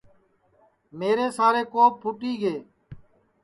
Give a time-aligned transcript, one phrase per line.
[0.99, 2.55] میرے سارے کوپ پھوٹی گے